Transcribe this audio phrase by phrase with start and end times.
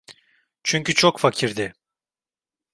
[0.63, 1.73] Çünkü çok fakirdi.